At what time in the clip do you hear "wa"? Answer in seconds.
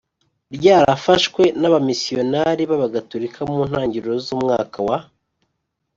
4.87-4.97